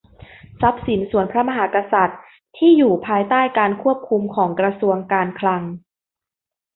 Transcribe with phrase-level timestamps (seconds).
[0.61, 2.19] ทรัพย์สินส่วนพระมหากษัตริย์
[2.57, 5.61] ที่อยู่ภายใต้การควบคุมของกระทรวงการคลัง